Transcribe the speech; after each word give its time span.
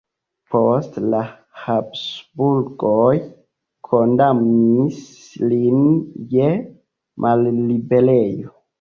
Poste 0.53 1.03
la 1.13 1.19
Habsburgoj 1.65 3.13
kondamnis 3.91 5.01
lin 5.55 5.89
je 6.37 6.53
malliberejo. 7.29 8.61